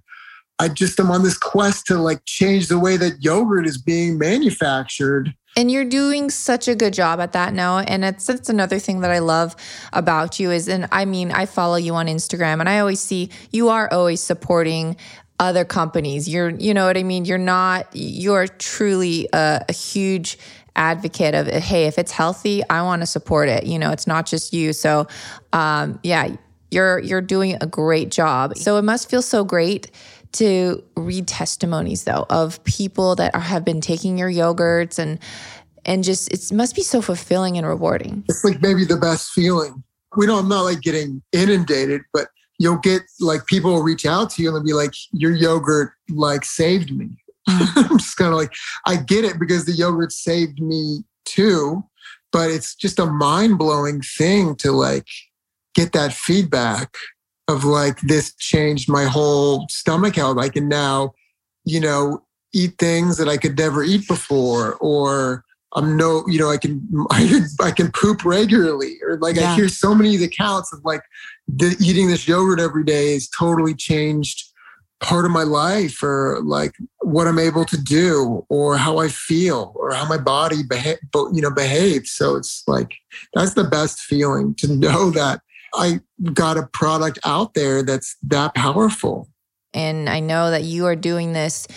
[0.60, 4.18] I just am on this quest to like change the way that yogurt is being
[4.18, 5.34] manufactured.
[5.58, 7.80] And you're doing such a good job at that now.
[7.80, 9.56] And it's that's another thing that I love
[9.94, 13.30] about you is, and I mean, I follow you on Instagram and I always see
[13.52, 14.98] you are always supporting
[15.40, 16.30] other companies.
[16.30, 17.26] You're, you know what I mean?
[17.26, 20.38] You're not, you're truly a, a huge
[20.76, 23.66] advocate of, hey, if it's healthy, I want to support it.
[23.66, 24.74] You know, it's not just you.
[24.74, 25.08] So,
[25.54, 26.36] um, yeah,
[26.72, 28.58] you're, you're doing a great job.
[28.58, 29.92] So it must feel so great
[30.34, 35.20] to read testimonies though of people that are, have been taking your yogurts and,
[35.86, 38.24] and just, it must be so fulfilling and rewarding.
[38.28, 39.82] It's like maybe the best feeling.
[40.18, 44.30] We don't, I'm not like getting inundated, but you'll get like people will reach out
[44.32, 47.18] to you and they'll be like, your yogurt like saved me.
[47.48, 48.54] I'm just kind of like,
[48.86, 51.84] I get it because the yogurt saved me too.
[52.32, 55.08] But it's just a mind blowing thing to like
[55.74, 56.96] get that feedback
[57.48, 60.38] of like, this changed my whole stomach health.
[60.38, 61.14] I can now,
[61.64, 65.44] you know, eat things that I could never eat before, or
[65.76, 69.52] I'm no, you know, I can, I can, I can poop regularly, or like yeah.
[69.52, 71.02] I hear so many accounts of like
[71.48, 74.44] the, eating this yogurt every day has totally changed
[75.02, 79.74] part of my life, or like what I'm able to do, or how I feel,
[79.76, 82.12] or how my body behave, you know, behaves.
[82.12, 82.96] So it's like
[83.34, 85.42] that's the best feeling to know that
[85.76, 86.00] I
[86.34, 89.30] got a product out there that's that powerful.
[89.74, 91.68] And I know that you are doing this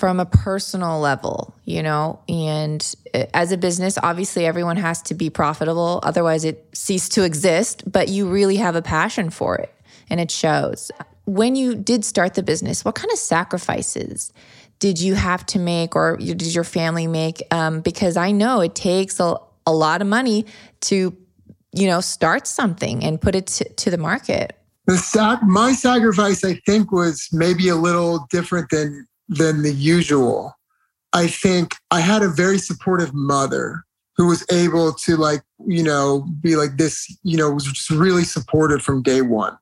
[0.00, 5.12] from a personal level, you know, and uh, as a business, obviously everyone has to
[5.12, 6.00] be profitable.
[6.02, 9.70] Otherwise, it ceased to exist, but you really have a passion for it
[10.08, 10.90] and it shows.
[11.26, 14.32] When you did start the business, what kind of sacrifices
[14.78, 17.42] did you have to make or did your family make?
[17.50, 19.36] Um, because I know it takes a,
[19.66, 20.46] a lot of money
[20.88, 21.14] to,
[21.72, 24.56] you know, start something and put it to, to the market.
[24.86, 30.58] The sac- my sacrifice, I think, was maybe a little different than than the usual.
[31.12, 33.84] I think I had a very supportive mother
[34.16, 38.24] who was able to like, you know, be like this, you know, was just really
[38.24, 39.56] supportive from day one.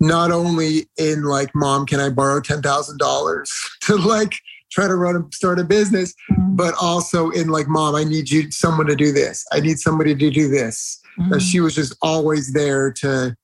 [0.00, 3.48] Not only in like, mom, can I borrow $10,000
[3.82, 4.34] to like
[4.70, 6.56] try to run and start a business, mm-hmm.
[6.56, 9.44] but also in like, mom, I need you, someone to do this.
[9.52, 11.00] I need somebody to do this.
[11.18, 11.38] Mm-hmm.
[11.38, 13.36] She was just always there to,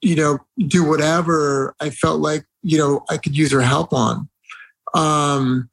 [0.00, 4.28] you know, do whatever I felt like, you know, I could use her help on.
[4.96, 5.68] Um,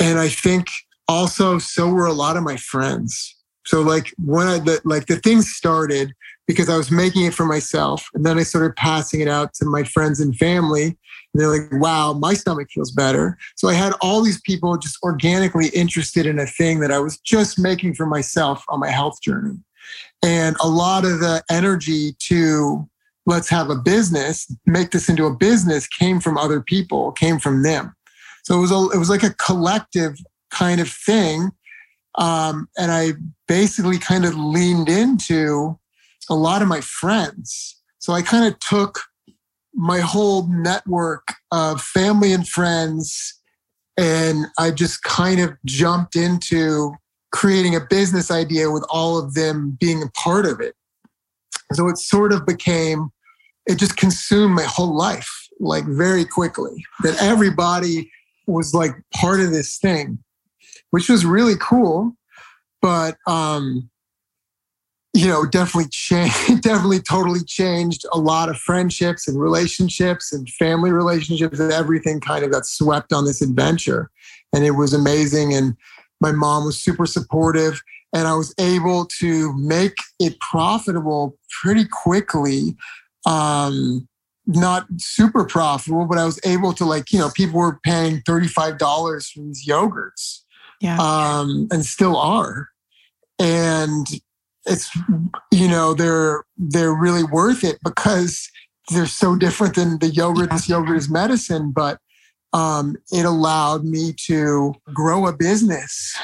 [0.00, 0.68] and I think
[1.06, 3.36] also so were a lot of my friends.
[3.66, 6.12] So like when I the, like the thing started
[6.46, 9.66] because I was making it for myself, and then I started passing it out to
[9.66, 10.84] my friends and family.
[10.86, 14.96] And they're like, "Wow, my stomach feels better." So I had all these people just
[15.02, 19.20] organically interested in a thing that I was just making for myself on my health
[19.20, 19.58] journey,
[20.22, 22.88] and a lot of the energy to
[23.26, 27.62] let's have a business, make this into a business, came from other people, came from
[27.62, 27.94] them.
[28.48, 30.18] So it was a, it was like a collective
[30.50, 31.50] kind of thing.
[32.14, 33.12] Um, and I
[33.46, 35.78] basically kind of leaned into
[36.30, 37.78] a lot of my friends.
[37.98, 39.00] So I kind of took
[39.74, 43.38] my whole network of family and friends
[43.98, 46.94] and I just kind of jumped into
[47.32, 50.74] creating a business idea with all of them being a part of it.
[51.74, 53.10] So it sort of became,
[53.66, 55.28] it just consumed my whole life,
[55.60, 58.10] like very quickly, that everybody
[58.48, 60.18] was like part of this thing,
[60.90, 62.16] which was really cool.
[62.80, 63.90] But, um,
[65.14, 70.92] you know, definitely changed, definitely totally changed a lot of friendships and relationships and family
[70.92, 74.10] relationships and everything kind of got swept on this adventure.
[74.54, 75.54] And it was amazing.
[75.54, 75.76] And
[76.20, 77.82] my mom was super supportive
[78.14, 82.76] and I was able to make it profitable pretty quickly.
[83.26, 84.08] Um,
[84.48, 88.78] not super profitable, but I was able to like, you know, people were paying $35
[89.32, 90.40] for these yogurts.
[90.80, 90.98] Yeah.
[90.98, 92.68] Um, and still are.
[93.38, 94.06] And
[94.64, 94.90] it's
[95.52, 98.48] you know, they're they're really worth it because
[98.90, 100.50] they're so different than the yogurt.
[100.50, 101.98] This yogurt is medicine, but
[102.52, 106.16] um, it allowed me to grow a business.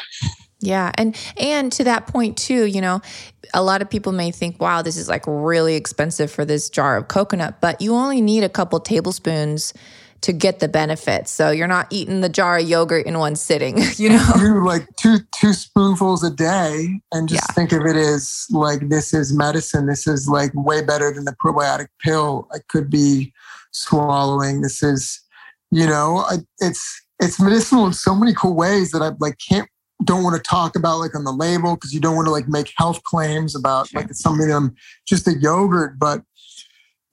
[0.64, 3.00] Yeah, and and to that point too, you know,
[3.52, 6.96] a lot of people may think, "Wow, this is like really expensive for this jar
[6.96, 9.74] of coconut," but you only need a couple tablespoons
[10.22, 11.30] to get the benefits.
[11.30, 14.32] So you're not eating the jar of yogurt in one sitting, you know.
[14.38, 17.54] Do like two two spoonfuls a day and just yeah.
[17.54, 19.86] think of it as like this is medicine.
[19.86, 23.34] This is like way better than the probiotic pill I could be
[23.72, 24.62] swallowing.
[24.62, 25.20] This is
[25.70, 26.24] you know,
[26.60, 29.68] it's it's medicinal in so many cool ways that I like can't
[30.04, 32.48] don't want to talk about like on the label because you don't want to like
[32.48, 34.74] make health claims about like it's something I'm
[35.06, 36.22] just a yogurt, but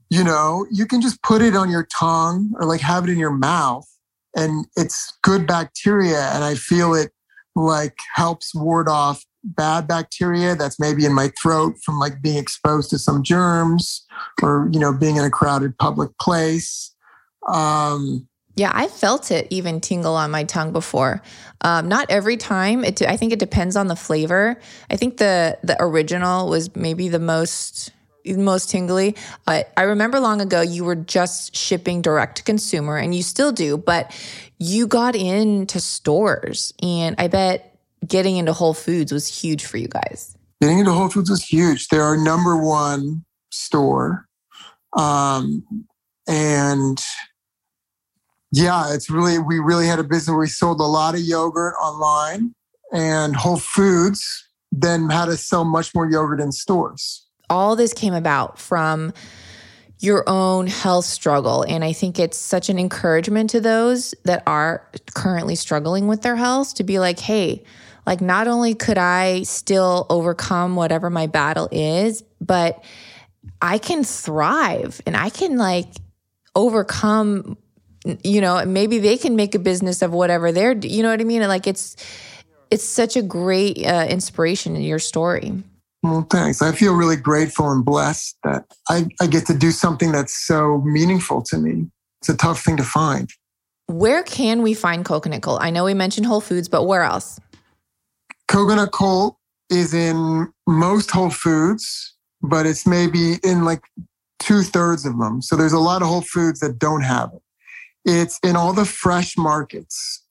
[0.09, 3.17] you know, you can just put it on your tongue or like have it in
[3.17, 3.87] your mouth
[4.35, 7.11] and it's good bacteria and I feel it
[7.55, 12.89] like helps ward off bad bacteria that's maybe in my throat from like being exposed
[12.91, 14.05] to some germs
[14.41, 16.93] or you know being in a crowded public place.
[17.47, 21.21] Um yeah, I felt it even tingle on my tongue before.
[21.61, 22.83] Um, not every time.
[22.83, 24.59] It, I think it depends on the flavor.
[24.89, 27.91] I think the the original was maybe the most
[28.25, 29.15] most tingly.
[29.47, 33.77] I remember long ago you were just shipping direct to consumer, and you still do,
[33.77, 34.11] but
[34.57, 39.87] you got into stores, and I bet getting into Whole Foods was huge for you
[39.87, 40.35] guys.
[40.61, 41.87] Getting into Whole Foods was huge.
[41.87, 44.27] They're our number one store,
[44.97, 45.63] um,
[46.27, 47.01] and
[48.51, 51.73] yeah, it's really, we really had a business where we sold a lot of yogurt
[51.81, 52.53] online
[52.91, 57.25] and Whole Foods then had to sell much more yogurt in stores.
[57.49, 59.13] All this came about from
[60.01, 61.63] your own health struggle.
[61.63, 66.35] And I think it's such an encouragement to those that are currently struggling with their
[66.35, 67.63] health to be like, hey,
[68.07, 72.83] like not only could I still overcome whatever my battle is, but
[73.61, 75.87] I can thrive and I can like
[76.55, 77.57] overcome
[78.23, 81.23] you know, maybe they can make a business of whatever they're, you know what I
[81.23, 81.41] mean?
[81.47, 81.95] Like it's,
[82.69, 85.53] it's such a great uh, inspiration in your story.
[86.03, 86.61] Well, thanks.
[86.61, 90.81] I feel really grateful and blessed that I, I get to do something that's so
[90.83, 91.87] meaningful to me.
[92.21, 93.29] It's a tough thing to find.
[93.87, 95.61] Where can we find coconut cult?
[95.61, 97.39] I know we mentioned Whole Foods, but where else?
[98.47, 99.37] Coconut Cult
[99.69, 103.81] is in most Whole Foods, but it's maybe in like
[104.39, 105.41] two thirds of them.
[105.41, 107.41] So there's a lot of Whole Foods that don't have it.
[108.05, 110.25] It's in all the fresh markets.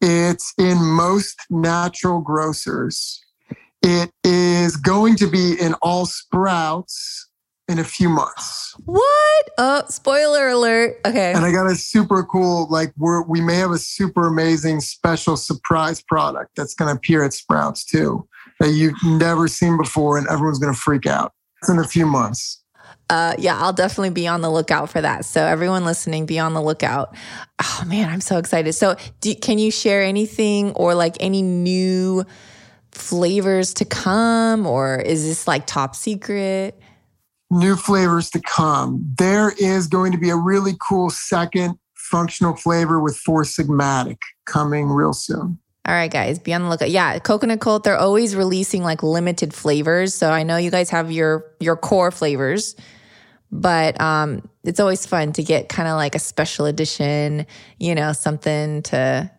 [0.00, 3.22] It's in most natural grocers.
[3.82, 7.28] It is going to be in all sprouts
[7.68, 8.74] in a few months.
[8.84, 9.50] What?
[9.58, 11.00] Oh, spoiler alert.
[11.06, 11.32] Okay.
[11.32, 15.36] And I got a super cool, like we're we may have a super amazing special
[15.36, 18.26] surprise product that's gonna appear at Sprouts too,
[18.60, 21.32] that you've never seen before and everyone's gonna freak out.
[21.60, 22.61] It's in a few months
[23.12, 25.26] uh, yeah, I'll definitely be on the lookout for that.
[25.26, 27.14] So everyone listening, be on the lookout.
[27.62, 28.72] Oh man, I'm so excited.
[28.72, 32.24] So do, can you share anything or like any new
[32.90, 36.80] flavors to come, or is this like top secret?
[37.50, 39.04] New flavors to come.
[39.18, 44.88] There is going to be a really cool second functional flavor with Four Sigmatic coming
[44.88, 45.58] real soon.
[45.86, 46.90] All right, guys, be on the lookout.
[46.90, 50.14] Yeah, Coconut Cult, they're always releasing like limited flavors.
[50.14, 52.74] So I know you guys have your your core flavors
[53.52, 57.46] but um, it's always fun to get kind of like a special edition,
[57.78, 59.30] you know, something to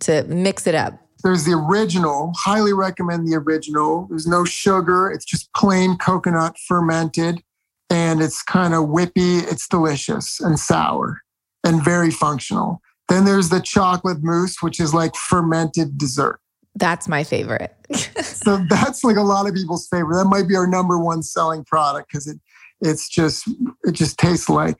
[0.00, 0.98] to mix it up.
[1.22, 2.32] There's the original.
[2.36, 4.06] Highly recommend the original.
[4.10, 5.10] There's no sugar.
[5.10, 7.42] It's just plain coconut fermented,
[7.88, 9.50] and it's kind of whippy.
[9.50, 11.22] It's delicious and sour
[11.62, 12.82] and very functional.
[13.08, 16.40] Then there's the chocolate mousse, which is like fermented dessert.
[16.74, 17.74] That's my favorite.
[18.20, 20.16] so that's like a lot of people's favorite.
[20.16, 22.40] That might be our number one selling product because it
[22.84, 23.48] it's just
[23.84, 24.78] it just tastes like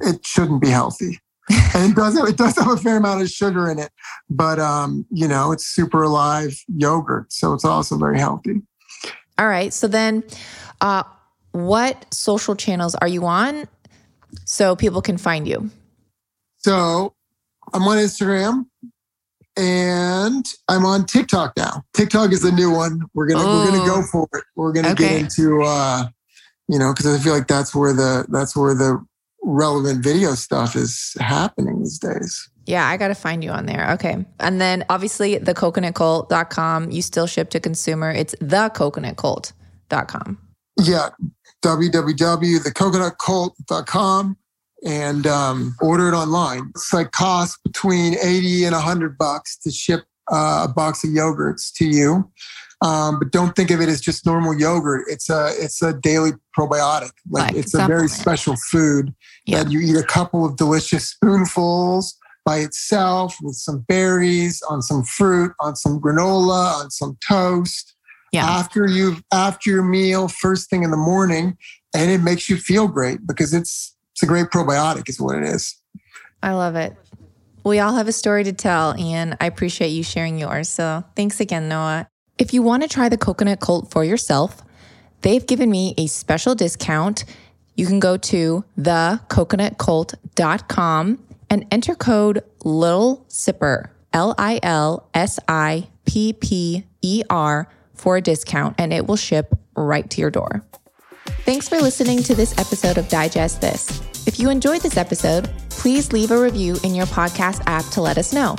[0.00, 1.18] it shouldn't be healthy.
[1.74, 3.90] and it does have, it does have a fair amount of sugar in it,
[4.28, 8.62] but um, you know, it's super alive yogurt, so it's also very healthy.
[9.38, 9.72] All right.
[9.72, 10.22] So then
[10.80, 11.02] uh
[11.52, 13.66] what social channels are you on
[14.44, 15.70] so people can find you?
[16.58, 17.14] So
[17.72, 18.66] I'm on Instagram
[19.56, 21.82] and I'm on TikTok now.
[21.94, 23.00] TikTok is the new one.
[23.14, 24.02] We're gonna we're gonna go oh.
[24.02, 24.44] for it.
[24.54, 25.08] We're gonna okay.
[25.08, 26.04] get into uh,
[26.70, 29.04] you know, because I feel like that's where the that's where the
[29.42, 32.48] relevant video stuff is happening these days.
[32.66, 33.90] Yeah, I got to find you on there.
[33.94, 34.24] Okay.
[34.38, 38.12] And then obviously the coconutcult.com, you still ship to consumer.
[38.12, 40.38] It's the coconutcult.com.
[40.78, 41.08] Yeah,
[41.64, 44.36] www.thecoconutcult.com
[44.86, 46.70] and um, order it online.
[46.76, 51.72] It's like cost between 80 and 100 bucks to ship uh, a box of yogurts
[51.74, 52.30] to you.
[52.82, 55.04] Um, but don't think of it as just normal yogurt.
[55.08, 57.10] It's a it's a daily probiotic.
[57.28, 59.14] Like, like it's a very special food
[59.44, 59.62] yeah.
[59.62, 62.16] that you eat a couple of delicious spoonfuls
[62.46, 67.94] by itself with some berries, on some fruit, on some granola, on some toast.
[68.32, 68.44] Yeah.
[68.44, 71.58] After you've after your meal, first thing in the morning,
[71.94, 75.44] and it makes you feel great because it's it's a great probiotic, is what it
[75.44, 75.76] is.
[76.42, 76.96] I love it.
[77.64, 80.68] We all have a story to tell, and I appreciate you sharing yours.
[80.68, 82.08] So thanks again, Noah.
[82.40, 84.62] If you want to try the coconut cult for yourself,
[85.20, 87.26] they've given me a special discount.
[87.74, 91.18] You can go to thecoconutcult.com
[91.50, 98.16] and enter code Little Sipper, L I L S I P P E R, for
[98.16, 100.64] a discount, and it will ship right to your door.
[101.44, 104.00] Thanks for listening to this episode of Digest This.
[104.26, 108.16] If you enjoyed this episode, please leave a review in your podcast app to let
[108.16, 108.56] us know.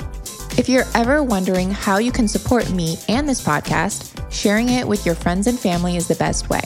[0.58, 5.06] If you're ever wondering how you can support me and this podcast, sharing it with
[5.06, 6.60] your friends and family is the best way.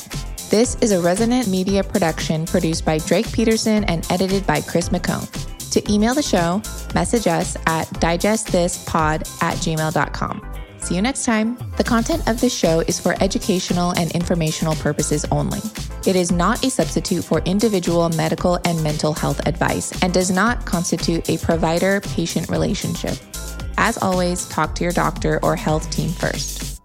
[0.51, 5.31] This is a Resonant Media production produced by Drake Peterson and edited by Chris McCone.
[5.71, 6.61] To email the show,
[6.97, 10.53] message us at digestthispod at gmail.com.
[10.81, 11.57] See you next time.
[11.77, 15.61] The content of this show is for educational and informational purposes only.
[16.07, 20.65] It is not a substitute for individual medical and mental health advice and does not
[20.65, 23.17] constitute a provider patient relationship.
[23.79, 26.76] As always, talk to your doctor or health team first.